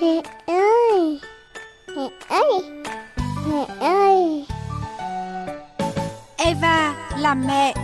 [0.00, 1.20] Mẹ ơi
[1.96, 2.84] Mẹ ơi
[3.50, 4.46] Mẹ ơi
[6.36, 7.74] Eva làm mẹ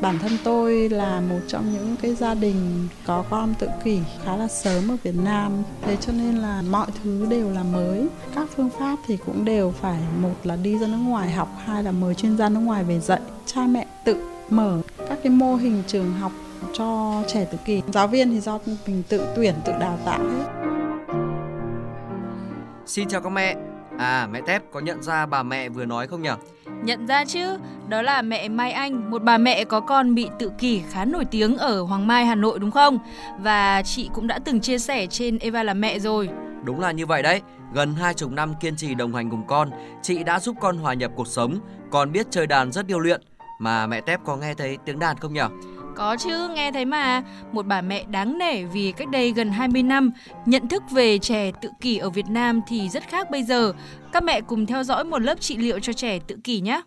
[0.00, 4.36] Bản thân tôi là một trong những cái gia đình có con tự kỷ khá
[4.36, 5.52] là sớm ở Việt Nam.
[5.82, 8.06] Thế cho nên là mọi thứ đều là mới.
[8.34, 11.82] Các phương pháp thì cũng đều phải một là đi ra nước ngoài học, hai
[11.82, 13.20] là mời chuyên gia nước ngoài về dạy.
[13.46, 16.32] Cha mẹ tự mở các cái mô hình trường học
[16.72, 17.82] cho trẻ tự kỷ.
[17.92, 20.44] Giáo viên thì do mình tự tuyển, tự đào tạo hết.
[22.86, 23.56] Xin chào các mẹ.
[23.98, 26.30] À, mẹ Tép có nhận ra bà mẹ vừa nói không nhỉ?
[26.82, 27.58] Nhận ra chứ,
[27.88, 31.24] đó là mẹ Mai Anh, một bà mẹ có con bị tự kỷ khá nổi
[31.24, 32.98] tiếng ở Hoàng Mai, Hà Nội đúng không?
[33.38, 36.28] Và chị cũng đã từng chia sẻ trên Eva là mẹ rồi.
[36.64, 37.40] Đúng là như vậy đấy.
[37.72, 39.70] Gần hai chục năm kiên trì đồng hành cùng con,
[40.02, 41.58] chị đã giúp con hòa nhập cuộc sống,
[41.90, 43.20] còn biết chơi đàn rất điêu luyện.
[43.58, 45.40] Mà mẹ Tép có nghe thấy tiếng đàn không nhỉ?
[45.96, 47.22] Có chứ, nghe thấy mà.
[47.52, 50.10] Một bà mẹ đáng nể vì cách đây gần 20 năm,
[50.46, 53.72] nhận thức về trẻ tự kỷ ở Việt Nam thì rất khác bây giờ.
[54.12, 56.80] Các mẹ cùng theo dõi một lớp trị liệu cho trẻ tự kỷ nhé.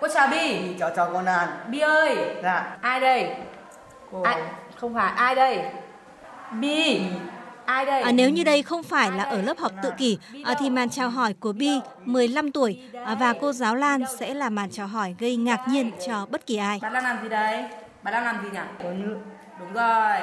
[0.00, 0.74] Cô chào Bi.
[0.78, 1.48] Chào chào con An.
[1.70, 2.16] Bi ơi.
[2.42, 2.76] Dạ.
[2.80, 3.34] Ai đây?
[4.12, 4.22] Cô...
[4.22, 4.42] Ai?
[4.76, 5.62] Không phải ai đây?
[6.60, 7.00] Bi.
[7.70, 8.02] Ai đây?
[8.02, 10.90] À, nếu như đây không phải là ở lớp học tự kỷ à, thì màn
[10.90, 11.70] chào hỏi của Bi
[12.04, 15.90] 15 tuổi à, và cô giáo Lan sẽ là màn chào hỏi gây ngạc nhiên
[16.06, 16.78] cho bất kỳ ai.
[16.82, 17.64] Bạn đang làm gì đấy?
[18.02, 18.88] Bạn đang làm gì nhỉ?
[19.60, 20.16] Đúng rồi.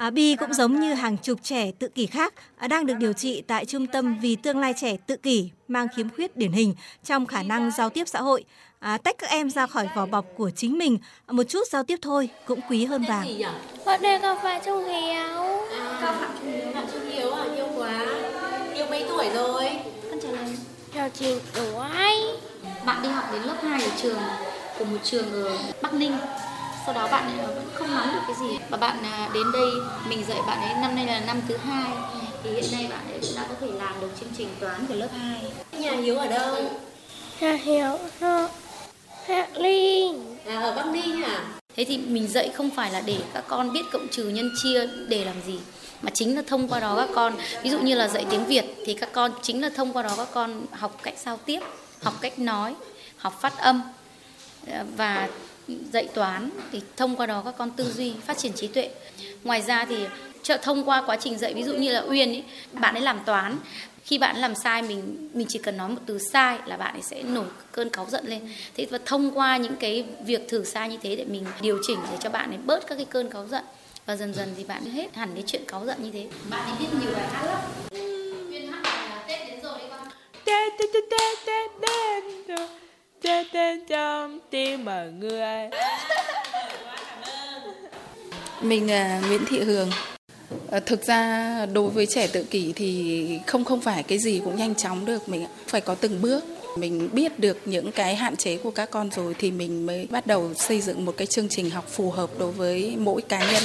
[0.00, 3.12] À, Bi cũng giống như hàng chục trẻ tự kỷ khác à, đang được điều
[3.12, 6.74] trị tại Trung tâm vì tương lai trẻ tự kỷ mang khiếm khuyết điển hình
[7.04, 8.44] trong khả năng giao tiếp xã hội.
[8.78, 10.98] À, tách các em ra khỏi vỏ bọc của chính mình
[11.28, 13.26] một chút giao tiếp thôi cũng quý hơn vàng.
[13.84, 15.42] Con đây gặp phải Trung Hiếu
[15.80, 15.98] À,
[16.74, 18.06] Phạm Trung Hiếu à, yêu quá.
[18.74, 19.70] Yêu mấy tuổi rồi?
[20.10, 20.56] Con trả lời.
[20.94, 21.66] Chào chị tuổi
[22.84, 24.18] Bạn đi học đến lớp 2 ở trường
[24.78, 26.12] của một trường ở Bắc Ninh.
[26.86, 29.70] Sau đó bạn ấy vẫn không nắm được cái gì và bạn à, đến đây
[30.08, 31.90] mình dạy bạn ấy năm nay là năm thứ hai
[32.44, 34.94] thì hiện nay bạn ấy cũng đã có thể làm được chương trình toán của
[34.94, 35.42] lớp 2.
[35.80, 36.56] Nhà Hiếu ở đâu?
[37.40, 38.48] Chào Hiếu nó
[39.26, 41.44] Hạ Linh À, ở Bắc Ninh à?
[41.76, 44.86] Thế thì mình dạy không phải là để các con biết cộng trừ nhân chia
[45.08, 45.58] để làm gì
[46.02, 48.64] mà chính là thông qua đó các con ví dụ như là dạy tiếng Việt
[48.86, 51.60] thì các con chính là thông qua đó các con học cách giao tiếp,
[52.02, 52.74] học cách nói,
[53.16, 53.82] học phát âm
[54.66, 55.28] ờ, và
[55.92, 58.90] dạy toán thì thông qua đó các con tư duy phát triển trí tuệ.
[59.44, 59.96] Ngoài ra thì
[60.42, 63.18] trợ thông qua quá trình dạy ví dụ như là uyên ấy bạn ấy làm
[63.26, 63.56] toán
[64.04, 66.92] khi bạn ấy làm sai mình mình chỉ cần nói một từ sai là bạn
[66.92, 68.40] ấy sẽ nổi cơn cáu giận lên.
[68.76, 71.98] Thế và thông qua những cái việc thử sai như thế để mình điều chỉnh
[72.10, 73.64] để cho bạn ấy bớt các cái cơn cáu giận.
[74.06, 76.26] Và dần dần thì bạn ấy hết hẳn cái chuyện cáu giận như thế.
[76.50, 77.60] Bạn ấy biết nhiều bài hát lắm.
[78.50, 80.08] Uyên hát bài là tết đến rồi đấy con.
[80.44, 82.66] Tết Tết Tết Tết Tết đến rồi
[83.22, 85.70] trên trên trong tim mọi người
[88.62, 89.90] Mình là Nguyễn Thị Hường.
[90.70, 94.56] Ờ, thực ra đối với trẻ tự kỷ thì không không phải cái gì cũng
[94.56, 96.44] nhanh chóng được, mình phải có từng bước.
[96.76, 100.26] Mình biết được những cái hạn chế của các con rồi thì mình mới bắt
[100.26, 103.62] đầu xây dựng một cái chương trình học phù hợp đối với mỗi cá nhân.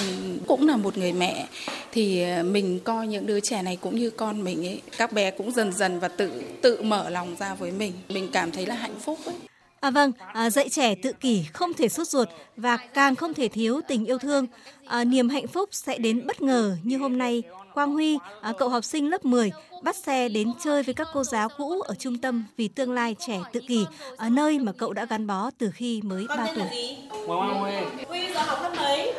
[0.48, 1.48] Cũng là một người mẹ
[1.92, 4.82] thì ờ, mình coi những đứa trẻ này cũng như con mình ấy.
[4.98, 7.92] Các bé cũng dần dần và tự tự mở lòng ra với mình.
[8.10, 9.36] Mình cảm thấy là hạnh phúc ấy.
[9.80, 13.48] À vâng, à, dạy trẻ tự kỷ không thể sốt ruột và càng không thể
[13.48, 14.48] thiếu tình yêu thương.
[14.86, 17.44] À, niềm hạnh phúc sẽ đến bất ngờ như hôm nay
[17.76, 19.52] Quang Huy, à, cậu học sinh lớp 10,
[19.84, 23.16] bắt xe đến chơi với các cô giáo cũ ở trung tâm vì tương lai
[23.28, 23.86] trẻ tự kỷ,
[24.18, 26.98] ở nơi mà cậu đã gắn bó từ khi mới 3 tuổi.
[27.10, 27.72] Mời Quang Huy.
[28.08, 29.14] Huy giờ học lớp mấy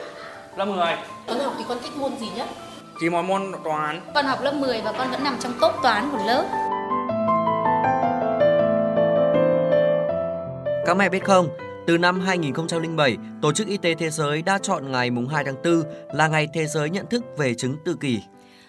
[0.56, 0.76] Lớp 10.
[1.26, 2.48] con học thì con thích môn gì nhất
[3.00, 4.00] Chỉ một môn toán.
[4.14, 6.44] con học lớp 10 và con vẫn nằm trong top toán của lớp
[10.86, 11.48] Các mẹ biết không,
[11.86, 15.62] từ năm 2007, Tổ chức Y tế Thế giới đã chọn ngày mùng 2 tháng
[15.64, 18.20] 4 là ngày thế giới nhận thức về chứng tự kỷ.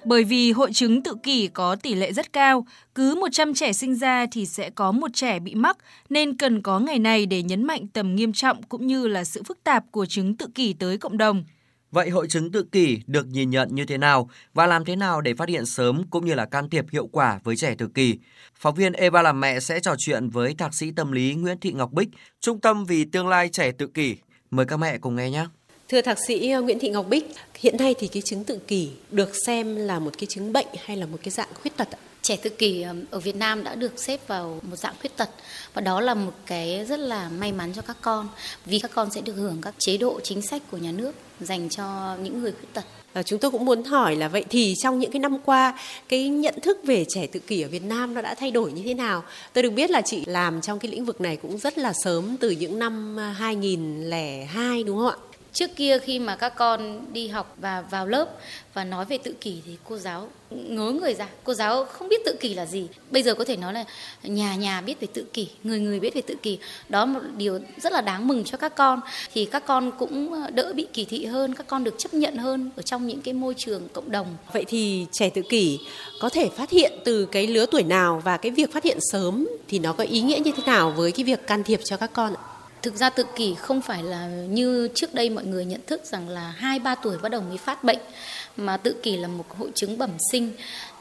[0.06, 3.96] Bởi vì hội chứng tự kỷ có tỷ lệ rất cao, cứ 100 trẻ sinh
[3.96, 5.78] ra thì sẽ có một trẻ bị mắc,
[6.10, 9.44] nên cần có ngày này để nhấn mạnh tầm nghiêm trọng cũng như là sự
[9.44, 11.44] phức tạp của chứng tự kỷ tới cộng đồng.
[11.92, 15.22] Vậy hội chứng tự kỷ được nhìn nhận như thế nào và làm thế nào
[15.22, 18.18] để phát hiện sớm cũng như là can thiệp hiệu quả với trẻ tự kỷ?
[18.56, 21.74] Phóng viên Eva làm mẹ sẽ trò chuyện với thạc sĩ tâm lý Nguyễn Thị
[21.74, 22.10] Ngọc Bích,
[22.40, 24.16] Trung tâm vì tương lai trẻ tự kỷ.
[24.52, 25.46] Mời các mẹ cùng nghe nhé.
[25.90, 29.30] Thưa thạc sĩ Nguyễn Thị Ngọc Bích, hiện nay thì cái chứng tự kỷ được
[29.46, 32.00] xem là một cái chứng bệnh hay là một cái dạng khuyết tật ạ?
[32.22, 35.30] Trẻ tự kỷ ở Việt Nam đã được xếp vào một dạng khuyết tật
[35.74, 38.28] và đó là một cái rất là may mắn cho các con
[38.66, 41.70] vì các con sẽ được hưởng các chế độ chính sách của nhà nước dành
[41.70, 42.86] cho những người khuyết tật.
[43.14, 45.80] À, chúng tôi cũng muốn hỏi là vậy thì trong những cái năm qua
[46.10, 48.82] cái nhận thức về trẻ tự kỷ ở Việt Nam nó đã thay đổi như
[48.86, 49.24] thế nào?
[49.54, 52.38] Tôi được biết là chị làm trong cái lĩnh vực này cũng rất là sớm
[52.40, 55.18] từ những năm 2002 đúng không ạ?
[55.58, 58.30] Trước kia khi mà các con đi học và vào lớp
[58.74, 61.28] và nói về tự kỷ thì cô giáo ngớ người ra.
[61.44, 62.88] Cô giáo không biết tự kỷ là gì.
[63.12, 63.86] Bây giờ có thể nói là
[64.24, 66.58] nhà nhà biết về tự kỷ, người người biết về tự kỷ.
[66.90, 69.00] Đó một điều rất là đáng mừng cho các con.
[69.34, 72.36] Thì các con cũng ờ, đỡ bị kỳ thị hơn, các con được chấp nhận
[72.36, 74.28] hơn ở trong những cái môi trường cộng đồng.
[74.54, 75.80] Vậy thì trẻ tự kỷ
[76.20, 79.48] có thể phát hiện từ cái lứa tuổi nào và cái việc phát hiện sớm
[79.68, 82.14] thì nó có ý nghĩa như thế nào với cái việc can thiệp cho các
[82.14, 82.47] con ạ?
[82.82, 86.30] Thực ra tự kỷ không phải là như trước đây mọi người nhận thức rằng
[86.30, 88.00] là 2 3 tuổi bắt đầu mới phát bệnh,
[88.58, 90.52] mà tự kỷ là một hội chứng bẩm sinh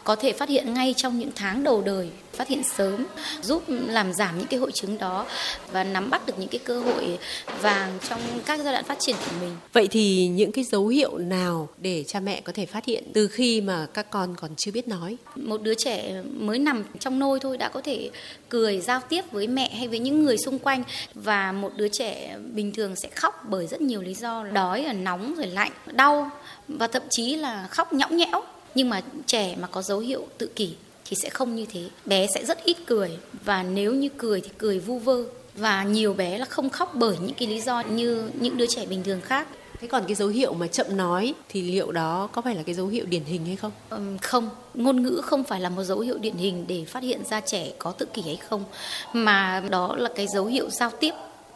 [0.07, 3.07] có thể phát hiện ngay trong những tháng đầu đời, phát hiện sớm,
[3.43, 5.27] giúp làm giảm những cái hội chứng đó
[5.73, 7.19] và nắm bắt được những cái cơ hội
[7.61, 9.57] vàng trong các giai đoạn phát triển của mình.
[9.73, 13.29] Vậy thì những cái dấu hiệu nào để cha mẹ có thể phát hiện từ
[13.29, 15.17] khi mà các con còn chưa biết nói?
[15.35, 18.11] Một đứa trẻ mới nằm trong nôi thôi đã có thể
[18.49, 20.83] cười giao tiếp với mẹ hay với những người xung quanh
[21.15, 25.35] và một đứa trẻ bình thường sẽ khóc bởi rất nhiều lý do, đói, nóng
[25.35, 26.31] rồi lạnh, đau
[26.69, 28.43] và thậm chí là khóc nhõng nhẽo
[28.77, 30.75] nhưng mà trẻ mà có dấu hiệu tự kỷ
[31.05, 31.89] thì sẽ không như thế.
[32.05, 33.11] Bé sẽ rất ít cười
[33.45, 35.25] và nếu như cười thì cười vu vơ.
[35.55, 38.87] Và nhiều bé là không khóc bởi những cái lý do như những đứa trẻ
[38.87, 39.49] bình thường khác.
[39.81, 42.75] Thế còn cái dấu hiệu mà chậm nói thì liệu đó có phải là cái
[42.75, 43.73] dấu hiệu điển hình hay không?
[43.91, 47.21] Um, không, ngôn ngữ không phải là một dấu hiệu điển hình để phát hiện
[47.31, 48.65] ra trẻ có tự kỷ hay không,
[49.13, 51.13] mà đó là cái dấu hiệu giao tiếp.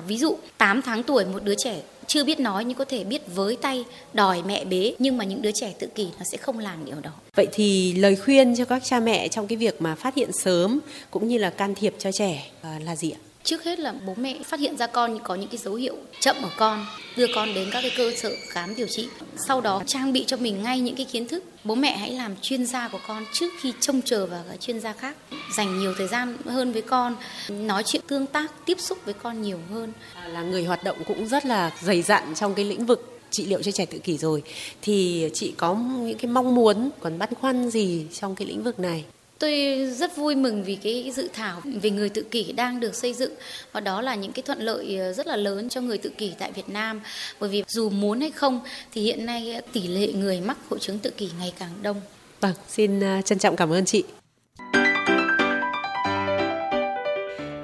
[0.07, 3.23] Ví dụ 8 tháng tuổi một đứa trẻ chưa biết nói nhưng có thể biết
[3.35, 6.59] với tay đòi mẹ bế, nhưng mà những đứa trẻ tự kỷ nó sẽ không
[6.59, 7.11] làm điều đó.
[7.37, 10.81] Vậy thì lời khuyên cho các cha mẹ trong cái việc mà phát hiện sớm
[11.11, 13.21] cũng như là can thiệp cho trẻ à, là gì ạ?
[13.45, 16.37] Trước hết là bố mẹ phát hiện ra con có những cái dấu hiệu chậm
[16.43, 19.09] ở con, đưa con đến các cái cơ sở khám điều trị.
[19.47, 21.45] Sau đó trang bị cho mình ngay những cái kiến thức.
[21.65, 24.81] Bố mẹ hãy làm chuyên gia của con trước khi trông chờ vào các chuyên
[24.81, 25.17] gia khác.
[25.57, 27.17] Dành nhiều thời gian hơn với con,
[27.49, 29.93] nói chuyện tương tác, tiếp xúc với con nhiều hơn.
[30.15, 33.47] À, là người hoạt động cũng rất là dày dặn trong cái lĩnh vực trị
[33.47, 34.43] liệu cho trẻ tự kỷ rồi
[34.83, 38.79] thì chị có những cái mong muốn còn băn khoăn gì trong cái lĩnh vực
[38.79, 39.05] này
[39.41, 43.15] Tôi rất vui mừng vì cái dự thảo về người tự kỷ đang được xây
[43.15, 43.33] dựng
[43.73, 46.33] và đó là những cái thuận lợi ờ, rất là lớn cho người tự kỷ
[46.39, 47.01] tại Việt Nam
[47.41, 48.61] bởi vì dù muốn hay không
[48.93, 52.01] thì hiện nay tỷ lệ người mắc hội chứng tự kỷ ngày càng đông.
[52.41, 54.05] Vâng, xin ờ, trân trọng cảm ơn chị.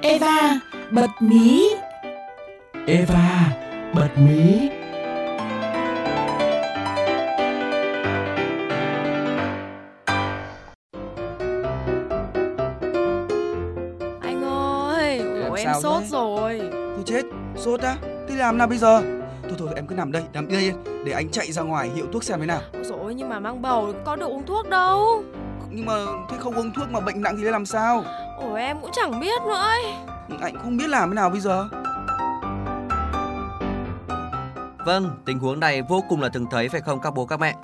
[0.01, 0.59] Eva
[0.91, 1.69] bật mí.
[2.87, 3.51] Eva
[3.95, 4.76] bật mí.
[17.67, 17.95] Sốt á?
[18.29, 19.01] Thế làm nào bây giờ?
[19.43, 20.73] Thôi thôi em cứ nằm đây, nằm đây
[21.05, 22.61] để anh chạy ra ngoài hiệu thuốc xem thế nào.
[22.83, 25.23] Rồi nhưng mà mang bầu có được uống thuốc đâu.
[25.69, 25.93] Nhưng mà
[26.29, 28.03] thế không uống thuốc mà bệnh nặng thì làm sao?
[28.41, 29.83] Ủa em cũng chẳng biết nữa ấy.
[30.41, 31.67] Anh không biết làm thế nào bây giờ.
[34.85, 37.55] Vâng, tình huống này vô cùng là thường thấy phải không các bố các mẹ?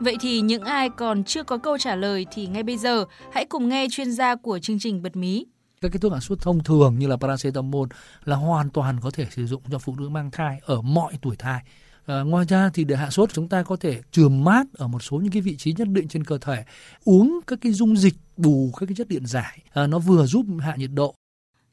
[0.00, 3.44] Vậy thì những ai còn chưa có câu trả lời thì ngay bây giờ hãy
[3.44, 5.46] cùng nghe chuyên gia của chương trình Bật Mí
[5.80, 7.88] các cái thuốc hạ sốt thông thường như là paracetamol
[8.24, 11.36] là hoàn toàn có thể sử dụng cho phụ nữ mang thai ở mọi tuổi
[11.36, 11.62] thai.
[12.06, 15.02] À, ngoài ra thì để hạ sốt chúng ta có thể chườm mát ở một
[15.02, 16.64] số những cái vị trí nhất định trên cơ thể,
[17.04, 20.46] uống các cái dung dịch bù các cái chất điện giải, à, nó vừa giúp
[20.60, 21.14] hạ nhiệt độ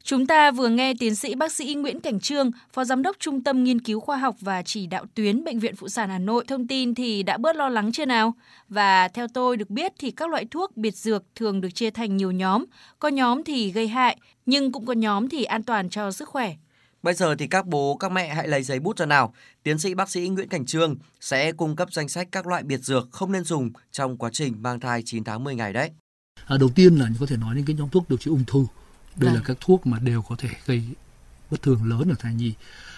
[0.05, 3.43] Chúng ta vừa nghe tiến sĩ bác sĩ Nguyễn Cảnh Trương, Phó Giám đốc Trung
[3.43, 6.45] tâm Nghiên cứu Khoa học và Chỉ đạo tuyến Bệnh viện Phụ sản Hà Nội
[6.47, 8.33] thông tin thì đã bớt lo lắng chưa nào?
[8.69, 12.17] Và theo tôi được biết thì các loại thuốc biệt dược thường được chia thành
[12.17, 12.65] nhiều nhóm.
[12.99, 16.55] Có nhóm thì gây hại, nhưng cũng có nhóm thì an toàn cho sức khỏe.
[17.03, 19.33] Bây giờ thì các bố, các mẹ hãy lấy giấy bút ra nào.
[19.63, 22.79] Tiến sĩ bác sĩ Nguyễn Cảnh Trương sẽ cung cấp danh sách các loại biệt
[22.83, 25.91] dược không nên dùng trong quá trình mang thai 9 tháng 10 ngày đấy.
[26.45, 28.65] À, đầu tiên là có thể nói đến cái nhóm thuốc điều trị ung thư
[29.15, 29.43] đây là Vâng.
[29.45, 30.83] các thuốc mà đều có thể gây
[31.51, 32.53] bất thường lớn ở thai nhi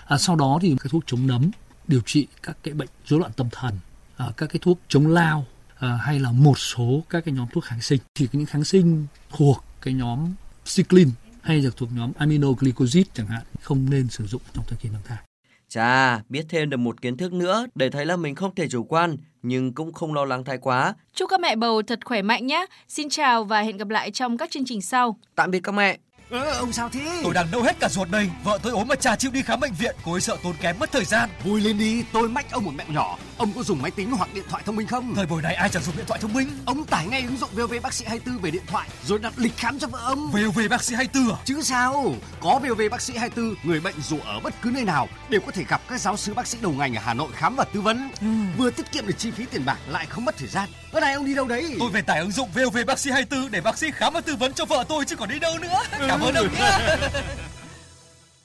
[0.05, 1.51] à, sau đó thì các thuốc chống nấm
[1.87, 3.79] điều trị các cái bệnh rối loạn tâm thần
[4.17, 5.45] à, các cái thuốc chống lao
[5.79, 9.07] à, hay là một số các cái nhóm thuốc kháng sinh thì những kháng sinh
[9.29, 10.33] thuộc cái nhóm
[10.75, 11.09] cyclin
[11.41, 15.01] hay là thuộc nhóm aminoglycosid chẳng hạn không nên sử dụng trong thời kỳ mang
[15.07, 15.17] thai
[15.69, 18.83] Chà, biết thêm được một kiến thức nữa để thấy là mình không thể chủ
[18.83, 20.93] quan nhưng cũng không lo lắng thái quá.
[21.13, 22.65] Chúc các mẹ bầu thật khỏe mạnh nhé.
[22.87, 25.19] Xin chào và hẹn gặp lại trong các chương trình sau.
[25.35, 25.97] Tạm biệt các mẹ.
[26.29, 27.19] Ờ, ông sao thế?
[27.23, 28.29] Tôi đang nâu hết cả ruột đây.
[28.43, 29.95] Vợ tôi ốm mà chả chịu đi khám bệnh viện.
[30.05, 31.29] Cô ấy sợ tốn kém mất thời gian.
[31.43, 33.17] Vui lên đi, tôi mách ông một mẹo nhỏ.
[33.37, 35.15] Ông có dùng máy tính hoặc điện thoại thông minh không?
[35.15, 36.49] Thời buổi này ai chẳng dùng điện thoại thông minh.
[36.65, 39.57] Ông tải ngay ứng dụng VOV bác sĩ 24 về điện thoại rồi đặt lịch
[39.57, 40.31] khám cho vợ ông.
[40.31, 41.37] VOV bác sĩ 24 à?
[41.45, 42.15] Chứ sao?
[42.39, 45.51] Có VOV bác sĩ 24, người bệnh dù ở bất cứ nơi nào đều có
[45.51, 47.81] thể gặp các giáo sư bác sĩ đầu ngành ở Hà Nội khám và tư
[47.81, 48.09] vấn.
[48.21, 48.27] Ừ.
[48.57, 50.69] Vừa tiết kiệm được chi phí tiền bạc lại không mất thời gian.
[50.93, 51.75] Bữa này ông đi đâu đấy?
[51.79, 54.35] Tôi về tải ứng dụng VOV bác sĩ 24 để bác sĩ khám và tư
[54.35, 55.81] vấn cho vợ tôi chứ còn đi đâu nữa.
[56.07, 56.79] Cảm ơn ông nhé.